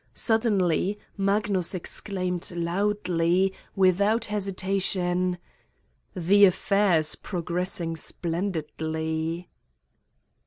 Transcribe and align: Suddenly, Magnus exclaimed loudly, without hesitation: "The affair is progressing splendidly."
Suddenly, 0.15 0.97
Magnus 1.15 1.75
exclaimed 1.75 2.49
loudly, 2.49 3.53
without 3.75 4.25
hesitation: 4.25 5.37
"The 6.15 6.45
affair 6.45 6.97
is 6.97 7.13
progressing 7.13 7.95
splendidly." 7.95 9.47